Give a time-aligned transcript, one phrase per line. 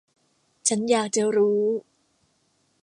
[0.67, 1.61] ฉันอยากจะรู้.